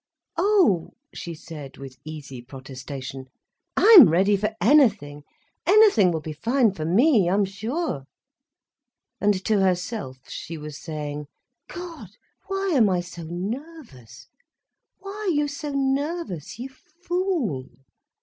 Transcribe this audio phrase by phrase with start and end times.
[0.35, 3.27] "Oh," she said, with easy protestation,
[3.77, 8.05] "I'm ready for anything—anything will be fine for me, I'm sure."
[9.19, 11.27] And to herself she was saying:
[11.67, 12.07] "God,
[12.47, 17.69] why am I so nervous—why are you so nervous, you fool.